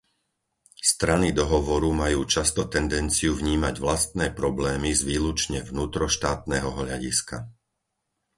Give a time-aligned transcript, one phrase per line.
[0.91, 7.37] Strany dohovoru majú často tendenciu vnímať vlastné problémy z výlučne vnútroštátneho hľadiska.